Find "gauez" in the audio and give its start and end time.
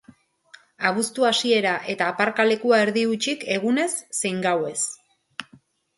4.47-4.79